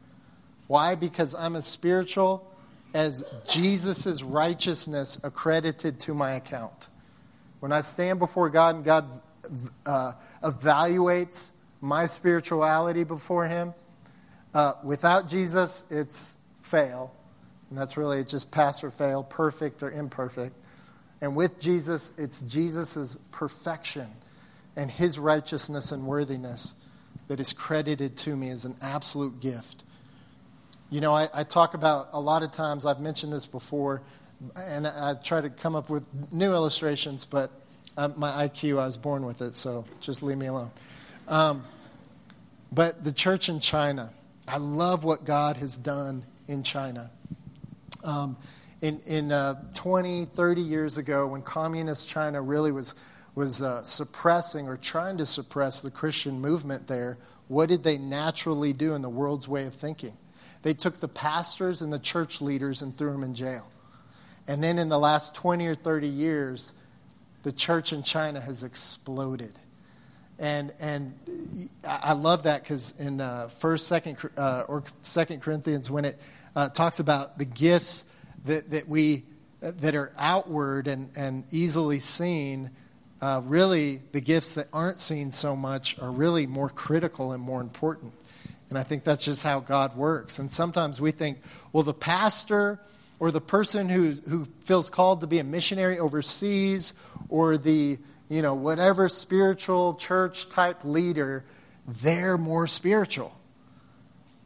[0.66, 0.96] Why?
[0.96, 2.50] Because I'm as spiritual
[2.94, 6.88] as Jesus' righteousness accredited to my account.
[7.60, 9.04] When I stand before God and God
[9.86, 13.72] uh, evaluates my spirituality before Him.
[14.52, 17.14] Uh, without Jesus, it's fail.
[17.70, 20.56] And that's really just pass or fail, perfect or imperfect.
[21.24, 24.06] And with Jesus, it's Jesus' perfection
[24.76, 26.74] and His righteousness and worthiness
[27.28, 29.84] that is credited to me as an absolute gift.
[30.90, 34.02] You know, I, I talk about a lot of times, I've mentioned this before,
[34.54, 37.50] and I, try to come up with new illustrations, but
[37.96, 40.72] uh, my IQ, I was born with it, so just leave me alone.
[41.26, 41.64] Um,
[42.70, 44.10] but the church in China,
[44.46, 47.10] I love what God has done in China.
[48.04, 48.36] Um,
[48.80, 52.94] in in uh, 20, 30 years ago, when communist China really was,
[53.34, 58.72] was uh, suppressing or trying to suppress the Christian movement there, what did they naturally
[58.72, 60.16] do in the world's way of thinking?
[60.62, 63.68] They took the pastors and the church leaders and threw them in jail.
[64.46, 66.72] And then in the last 20 or 30 years,
[67.42, 69.58] the church in China has exploded
[70.38, 71.14] and and
[71.86, 76.20] I love that because in uh, First, Second, uh, or Second Corinthians, when it
[76.56, 78.06] uh, talks about the gifts
[78.44, 79.24] that that we
[79.60, 82.70] that are outward and and easily seen,
[83.20, 87.60] uh, really the gifts that aren't seen so much are really more critical and more
[87.60, 88.12] important.
[88.70, 90.38] And I think that's just how God works.
[90.38, 91.38] And sometimes we think,
[91.72, 92.80] well, the pastor
[93.20, 96.94] or the person who who feels called to be a missionary overseas
[97.28, 101.44] or the you know, whatever spiritual church type leader,
[101.86, 103.36] they're more spiritual.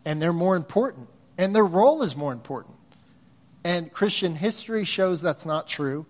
[0.04, 1.08] And they're more important.
[1.38, 2.74] And their role is more important.
[3.64, 6.06] And Christian history shows that's not true.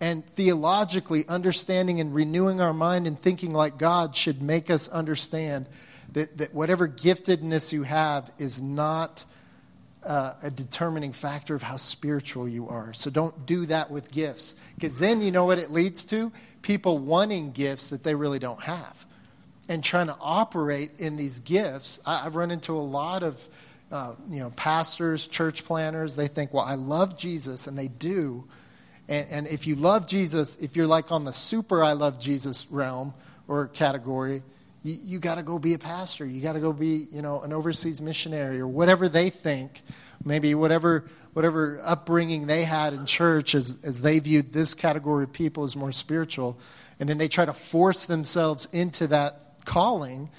[0.00, 5.68] And theologically, understanding and renewing our mind and thinking like God should make us understand
[6.12, 9.24] that, that whatever giftedness you have is not
[10.04, 12.92] uh, a determining factor of how spiritual you are.
[12.92, 14.54] So don't do that with gifts.
[14.74, 16.32] Because then you know what it leads to?
[16.62, 19.04] People wanting gifts that they really don't have
[19.68, 22.00] and trying to operate in these gifts.
[22.06, 23.46] I, have run into a lot of
[23.90, 26.16] uh, you know pastors, church planners.
[26.16, 28.44] They think, well, I love Jesus, and they do.
[29.08, 32.70] And, and if you love Jesus, if you're like on the super I love Jesus
[32.70, 33.14] realm
[33.46, 34.42] or category,
[34.82, 36.26] you, you got to go be a pastor.
[36.26, 39.80] You got to go be, you know, an overseas missionary or whatever they think.
[40.24, 45.32] Maybe whatever whatever upbringing they had in church as, as they viewed this category of
[45.32, 46.58] people as more spiritual.
[46.98, 50.30] And then they try to force themselves into that calling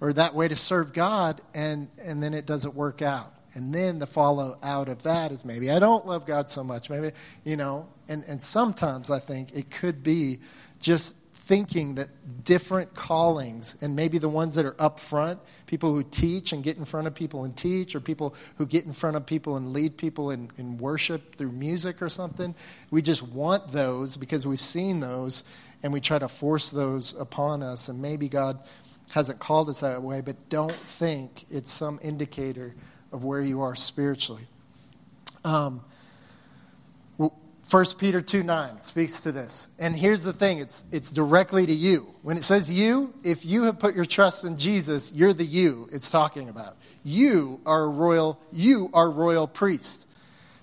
[0.00, 3.34] or that way to serve God, and, and then it doesn't work out.
[3.54, 6.88] And then the follow out of that is maybe I don't love God so much.
[6.88, 7.10] Maybe,
[7.44, 10.38] you know, and, and sometimes I think it could be
[10.80, 12.08] just thinking that
[12.44, 16.76] different callings, and maybe the ones that are up front, people who teach and get
[16.76, 19.72] in front of people and teach, or people who get in front of people and
[19.72, 22.54] lead people in, in worship through music or something,
[22.92, 25.42] we just want those because we've seen those
[25.82, 27.88] and we try to force those upon us.
[27.88, 28.62] And maybe God
[29.10, 32.74] hasn't called us that way, but don't think it's some indicator
[33.12, 34.46] of where you are spiritually.
[35.44, 35.82] Um,
[37.70, 39.68] 1 Peter 2 9 speaks to this.
[39.78, 42.12] And here's the thing it's, it's directly to you.
[42.22, 45.88] When it says you, if you have put your trust in Jesus, you're the you
[45.92, 46.76] it's talking about.
[47.04, 50.06] You are royal, you are royal priest.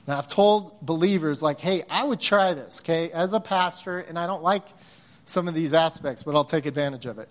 [0.05, 4.17] Now, I've told believers, like, hey, I would try this, okay, as a pastor, and
[4.17, 4.63] I don't like
[5.25, 7.27] some of these aspects, but I'll take advantage of it.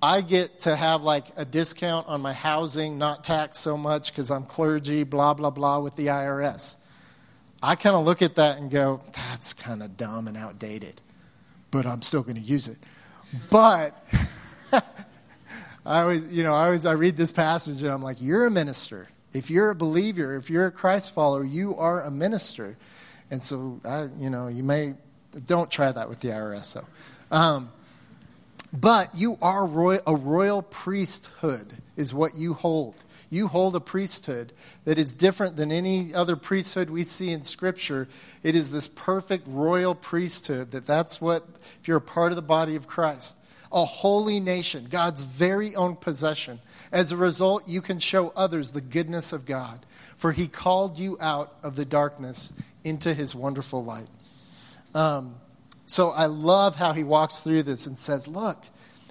[0.00, 4.30] I get to have like a discount on my housing, not taxed so much because
[4.30, 6.76] I'm clergy, blah, blah, blah, with the IRS.
[7.60, 11.00] I kind of look at that and go, that's kind of dumb and outdated,
[11.72, 12.78] but I'm still going to use it.
[13.50, 14.00] But
[15.84, 18.50] I always, you know, I always I read this passage and I'm like, you're a
[18.50, 19.08] minister.
[19.32, 22.76] If you're a believer, if you're a Christ follower, you are a minister.
[23.30, 24.94] And so, I, you know, you may
[25.46, 26.64] don't try that with the IRS.
[26.66, 26.84] So,
[27.30, 27.70] um,
[28.72, 32.94] but you are a royal priesthood is what you hold.
[33.30, 34.52] You hold a priesthood
[34.84, 38.08] that is different than any other priesthood we see in Scripture.
[38.42, 41.44] It is this perfect royal priesthood that that's what,
[41.80, 43.38] if you're a part of the body of Christ,
[43.70, 46.60] a holy nation, God's very own possession.
[46.90, 49.84] As a result, you can show others the goodness of God,
[50.16, 54.08] for He called you out of the darkness into His wonderful light.
[54.94, 55.34] Um,
[55.88, 58.62] so I love how He walks through this and says, Look,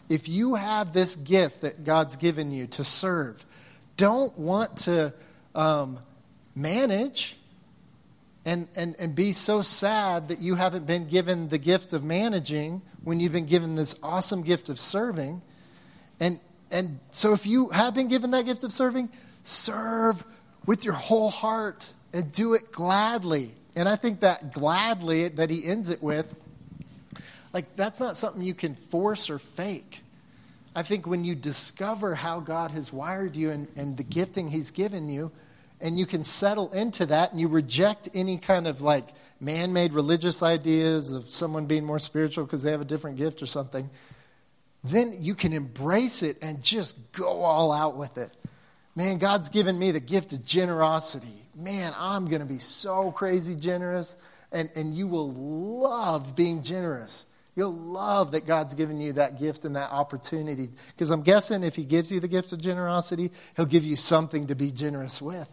[0.09, 3.43] if you have this gift that God's given you to serve,
[3.97, 5.11] don't want to
[5.55, 5.97] um,
[6.55, 7.35] manage
[8.45, 12.83] and, and, and be so sad that you haven't been given the gift of managing
[13.03, 15.41] when you've been given this awesome gift of serving.
[16.19, 19.09] And, and so, if you have been given that gift of serving,
[19.41, 20.23] serve
[20.67, 23.55] with your whole heart and do it gladly.
[23.75, 26.35] And I think that gladly that he ends it with,
[27.57, 30.03] like, that's not something you can force or fake.
[30.75, 34.69] I think when you discover how God has wired you and, and the gifting He's
[34.69, 35.31] given you,
[35.81, 39.07] and you can settle into that and you reject any kind of like
[39.41, 43.41] man made religious ideas of someone being more spiritual because they have a different gift
[43.41, 43.89] or something,
[44.83, 48.29] then you can embrace it and just go all out with it.
[48.95, 51.41] Man, God's given me the gift of generosity.
[51.55, 54.15] Man, I'm going to be so crazy generous,
[54.51, 57.25] and, and you will love being generous.
[57.57, 60.69] You'll love that God's given you that gift and that opportunity.
[60.89, 64.45] Because I'm guessing if He gives you the gift of generosity, He'll give you something
[64.47, 65.49] to be generous with.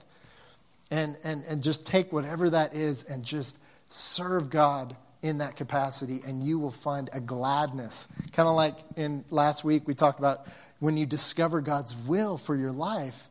[0.91, 6.21] And, and, and just take whatever that is and just serve God in that capacity,
[6.27, 8.09] and you will find a gladness.
[8.33, 10.47] Kind of like in last week, we talked about
[10.81, 13.31] when you discover God's will for your life,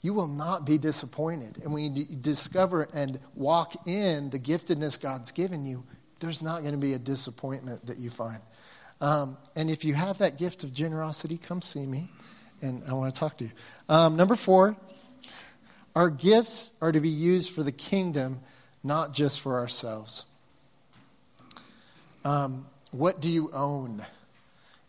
[0.00, 1.58] you will not be disappointed.
[1.62, 5.84] And when you d- discover and walk in the giftedness God's given you,
[6.20, 8.40] there's not going to be a disappointment that you find.
[9.00, 12.10] Um, and if you have that gift of generosity, come see me,
[12.62, 13.50] and I want to talk to you.
[13.88, 14.76] Um, number four,
[15.94, 18.40] our gifts are to be used for the kingdom,
[18.82, 20.24] not just for ourselves.
[22.24, 24.02] Um, what do you own?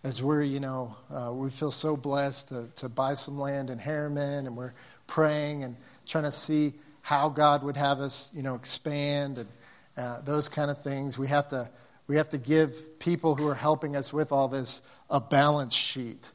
[0.04, 3.80] As we're, you know, uh, we feel so blessed to, to buy some land in
[3.80, 4.74] Harriman, and we're
[5.08, 9.50] praying and trying to see how God would have us, you know, expand and
[9.98, 11.18] uh, those kind of things.
[11.18, 11.70] We have to
[12.08, 16.32] we have to give people who are helping us with all this a balance sheet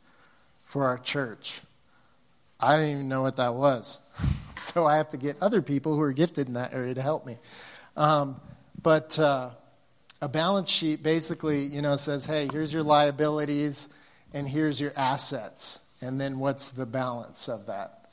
[0.65, 1.61] for our church.
[2.59, 4.01] I didn't even know what that was,
[4.57, 7.27] so I have to get other people who are gifted in that area to help
[7.27, 7.37] me.
[7.97, 8.41] Um,
[8.83, 9.51] but uh,
[10.23, 13.89] a balance sheet basically, you know, says, "Hey, here's your liabilities,
[14.33, 18.11] and here's your assets, and then what's the balance of that?"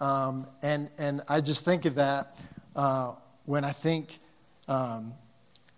[0.00, 2.36] Um, and and I just think of that
[2.76, 3.12] uh,
[3.44, 4.18] when I think
[4.68, 5.14] um,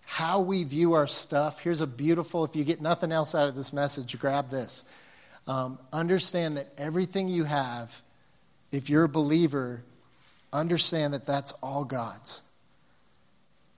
[0.04, 1.60] how we view our stuff.
[1.60, 4.84] Here's a beautiful, if you get nothing else out of this message, grab this.
[5.46, 8.02] Um, understand that everything you have,
[8.72, 9.82] if you're a believer,
[10.52, 12.42] understand that that's all God's.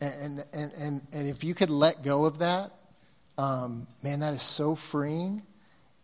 [0.01, 2.73] And, and, and, and if you could let go of that,
[3.39, 5.43] um, man, that is so freeing.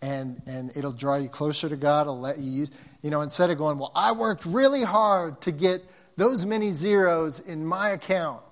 [0.00, 2.02] And, and it'll draw you closer to God.
[2.02, 2.70] It'll let you use,
[3.02, 5.82] you know, instead of going, well, I worked really hard to get
[6.16, 8.42] those many zeros in my account.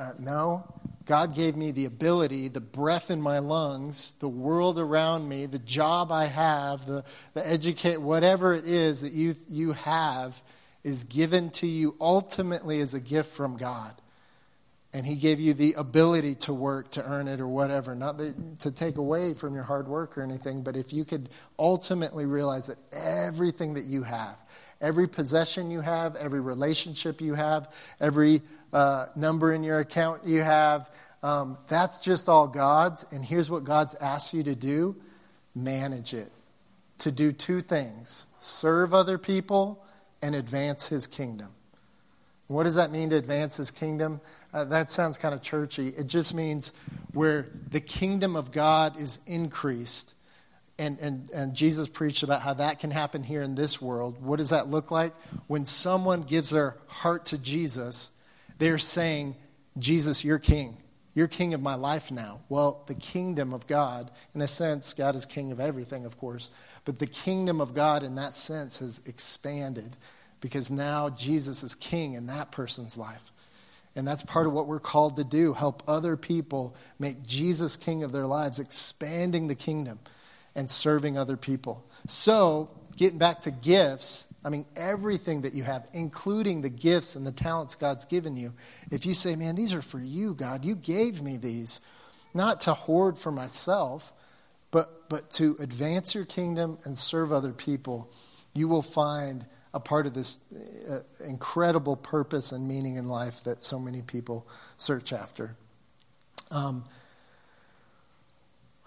[0.00, 0.64] Uh, no,
[1.04, 5.58] God gave me the ability, the breath in my lungs, the world around me, the
[5.58, 10.40] job I have, the, the educate, whatever it is that you, you have,
[10.84, 13.92] is given to you ultimately as a gift from God.
[14.94, 17.94] And He gave you the ability to work, to earn it, or whatever.
[17.94, 18.18] Not
[18.60, 21.28] to take away from your hard work or anything, but if you could
[21.58, 24.42] ultimately realize that everything that you have,
[24.80, 30.42] every possession you have, every relationship you have, every uh, number in your account you
[30.42, 30.90] have,
[31.22, 33.04] um, that's just all God's.
[33.12, 34.96] And here's what God's asked you to do
[35.54, 36.30] manage it.
[36.98, 39.84] To do two things serve other people
[40.22, 41.48] and advance His kingdom.
[42.46, 44.20] What does that mean to advance His kingdom?
[44.52, 45.88] Uh, that sounds kind of churchy.
[45.88, 46.72] It just means
[47.12, 50.14] where the kingdom of God is increased.
[50.80, 54.16] And, and, and Jesus preached about how that can happen here in this world.
[54.22, 55.12] What does that look like?
[55.46, 58.12] When someone gives their heart to Jesus,
[58.56, 59.36] they're saying,
[59.76, 60.78] Jesus, you're king.
[61.12, 62.40] You're king of my life now.
[62.48, 66.48] Well, the kingdom of God, in a sense, God is king of everything, of course,
[66.86, 69.98] but the kingdom of God in that sense has expanded
[70.40, 73.32] because now Jesus is king in that person's life.
[73.94, 78.02] And that's part of what we're called to do help other people make Jesus king
[78.02, 79.98] of their lives, expanding the kingdom
[80.54, 81.84] and serving other people.
[82.06, 87.26] So, getting back to gifts, I mean, everything that you have, including the gifts and
[87.26, 88.54] the talents God's given you,
[88.90, 91.80] if you say, man, these are for you, God, you gave me these,
[92.32, 94.12] not to hoard for myself,
[94.70, 98.10] but, but to advance your kingdom and serve other people,
[98.54, 100.40] you will find a part of this
[100.90, 105.56] uh, incredible purpose and meaning in life that so many people search after.
[106.50, 106.84] Um,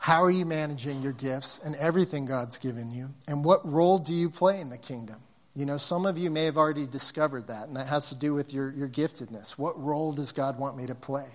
[0.04, 3.08] how are you managing your gifts and everything God's given you?
[3.26, 5.16] And what role do you play in the kingdom?
[5.56, 8.34] You know, some of you may have already discovered that, and that has to do
[8.34, 9.52] with your, your giftedness.
[9.52, 11.28] What role does God want me to play?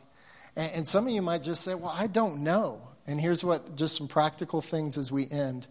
[0.54, 2.82] And, and some of you might just say, Well, I don't know.
[3.06, 5.66] And here's what, just some practical things as we end.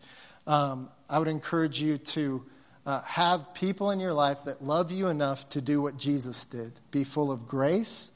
[0.47, 2.45] Um, I would encourage you to
[2.83, 6.79] uh, have people in your life that love you enough to do what Jesus did
[6.89, 8.09] be full of grace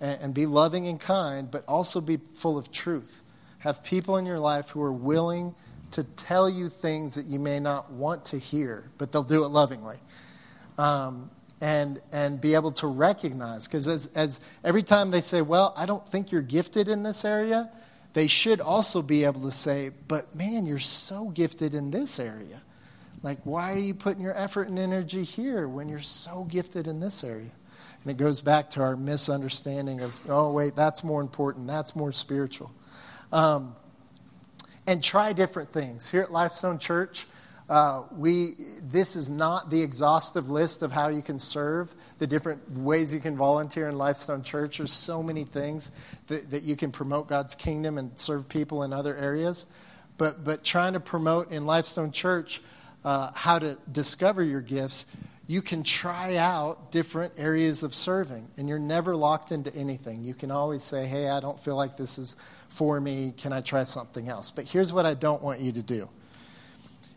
[0.00, 3.21] and, and be loving and kind, but also be full of truth.
[3.62, 5.54] Have people in your life who are willing
[5.92, 9.48] to tell you things that you may not want to hear, but they'll do it
[9.48, 9.96] lovingly.
[10.78, 15.72] Um, and, and be able to recognize, because as, as every time they say, Well,
[15.76, 17.70] I don't think you're gifted in this area,
[18.14, 22.60] they should also be able to say, but man, you're so gifted in this area.
[23.22, 27.00] Like, why are you putting your effort and energy here when you're so gifted in
[27.00, 27.52] this area?
[28.02, 32.10] And it goes back to our misunderstanding of, oh, wait, that's more important, that's more
[32.10, 32.72] spiritual.
[33.32, 33.74] Um,
[34.86, 36.10] and try different things.
[36.10, 37.26] Here at Lifestone Church,
[37.68, 42.70] uh, we, this is not the exhaustive list of how you can serve, the different
[42.72, 44.78] ways you can volunteer in Lifestone Church.
[44.78, 45.90] There's so many things
[46.26, 49.66] that, that you can promote God's kingdom and serve people in other areas.
[50.18, 52.60] But, but trying to promote in Lifestone Church
[53.04, 55.06] uh, how to discover your gifts,
[55.52, 60.22] you can try out different areas of serving, and you're never locked into anything.
[60.22, 62.36] You can always say, Hey, I don't feel like this is
[62.70, 63.34] for me.
[63.36, 64.50] Can I try something else?
[64.50, 66.08] But here's what I don't want you to do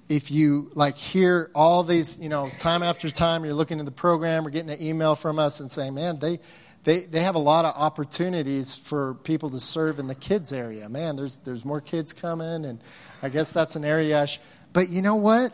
[0.10, 3.92] if you like hear all these, you know, time after time, you're looking at the
[3.92, 6.40] program or getting an email from us and saying, man, they,
[6.84, 10.88] they, they have a lot of opportunities for people to serve in the kids area.
[10.90, 12.80] Man, there's, there's more kids coming, and
[13.24, 14.40] I guess that's an area I sh-
[14.74, 15.54] But you know what?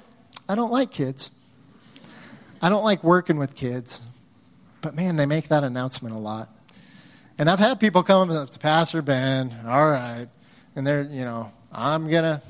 [0.49, 1.31] I don't like kids.
[2.61, 4.01] I don't like working with kids.
[4.81, 6.49] But man, they make that announcement a lot.
[7.37, 10.27] And I've had people come up to Pastor Ben, all right,
[10.75, 12.41] and they're, you know, I'm going to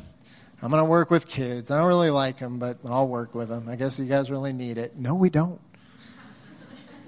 [0.63, 1.71] I'm going to work with kids.
[1.71, 3.67] I don't really like them, but I'll work with them.
[3.67, 4.95] I guess you guys really need it.
[4.95, 5.59] No, we don't.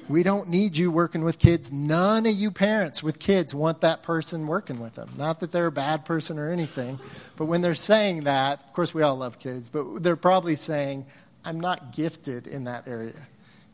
[0.09, 1.71] We don't need you working with kids.
[1.71, 5.11] None of you parents with kids want that person working with them.
[5.17, 6.99] Not that they're a bad person or anything,
[7.37, 11.05] but when they're saying that, of course, we all love kids, but they're probably saying,
[11.45, 13.27] I'm not gifted in that area.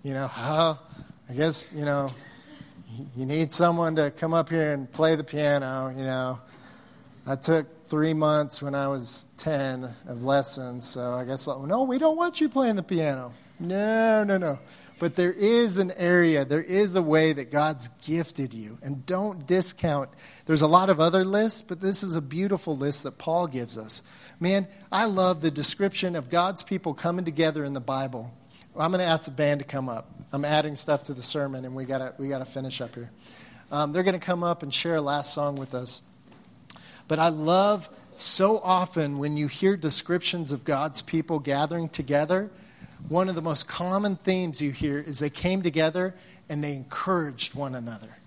[0.03, 0.80] You know, oh,
[1.30, 2.09] I guess, you know,
[3.15, 6.39] you need someone to come up here and play the piano, you know.
[7.28, 10.88] I took three months when I was 10 of lessons.
[10.88, 13.34] So I guess, no, we don't want you playing the piano.
[13.59, 14.57] No, no, no.
[14.99, 18.78] But there is an area, there is a way that God's gifted you.
[18.82, 20.09] And don't discount.
[20.45, 23.78] There's a lot of other lists, but this is a beautiful list that Paul gives
[23.78, 24.01] us.
[24.42, 28.34] Man, I love the description of God's people coming together in the Bible.
[28.78, 30.10] I'm going to ask the band to come up.
[30.32, 33.12] I'm adding stuff to the sermon, and we got we got to finish up here.
[33.70, 36.04] Um, they're going to come up and share a last song with us.
[37.10, 42.50] But I love so often when you hear descriptions of God's people gathering together,
[43.10, 46.16] one of the most common themes you hear is they came together
[46.48, 48.18] and they encouraged one another.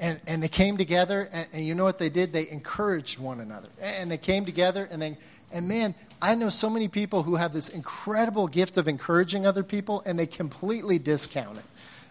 [0.00, 2.32] And, and they came together, and, and you know what they did?
[2.32, 3.68] They encouraged one another.
[3.80, 5.18] And they came together and they
[5.52, 9.64] And man, I know so many people who have this incredible gift of encouraging other
[9.64, 11.64] people, and they completely discount it.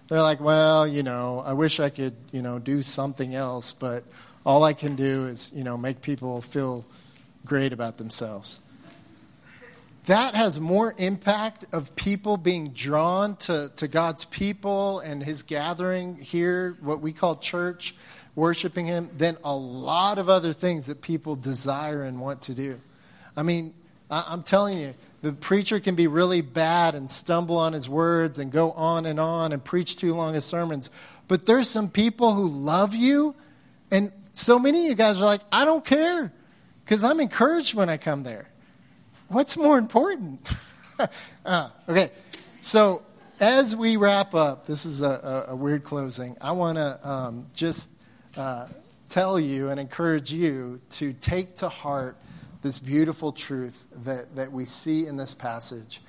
[0.08, 4.04] They're like, well, you know, I wish I could, you know, do something else, but
[4.46, 6.84] all I can do is, you know, make people feel
[7.46, 8.60] great about themselves.
[10.10, 16.16] That has more impact of people being drawn to, to God's people and his gathering
[16.16, 17.94] here, what we call church,
[18.34, 22.80] worshiping him, than a lot of other things that people desire and want to do.
[23.38, 23.76] I mean,
[24.10, 28.52] I'm telling you, the preacher can be really bad and stumble on his words and
[28.52, 30.90] go on and on and preach too long of sermons.
[31.28, 33.36] But there's some people who love you,
[33.92, 36.34] and so many of you guys are like, I don't care
[36.84, 38.49] because I'm encouraged when I come there.
[39.30, 40.40] What's more important?
[41.46, 42.10] uh, okay,
[42.62, 43.04] so
[43.40, 46.36] as we wrap up, this is a, a, a weird closing.
[46.42, 47.92] I want to um, just
[48.36, 48.68] uh,
[49.08, 52.18] tell you and encourage you to take to heart
[52.64, 56.02] this beautiful truth that, that we see in this passage